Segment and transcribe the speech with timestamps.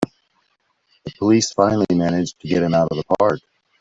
[1.05, 3.39] The police finally manage to get him out of the park!